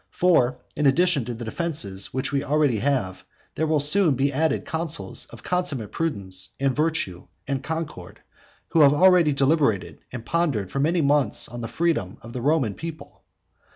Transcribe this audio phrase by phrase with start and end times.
[0.09, 4.65] For, in addition to the defences which we already have, there will soon be added
[4.65, 8.19] consuls of consummate prudence, and virtue, and concord,
[8.69, 12.73] who have already deliberated and pondered for many months on the freedom of the Roman
[12.73, 13.21] people.